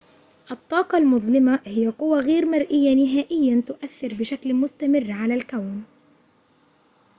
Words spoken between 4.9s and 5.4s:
على